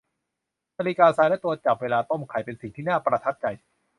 [0.77, 3.45] นาฬิกาทรายและตัวจับเวลาต้มไข่เป็นสิ่งที่น่าประทับใจ